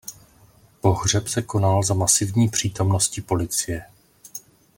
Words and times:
Pohřeb 0.81 1.27
se 1.27 1.41
konal 1.41 1.83
za 1.83 1.93
masivní 1.93 2.49
přítomnosti 2.49 3.21
policie. 3.21 3.83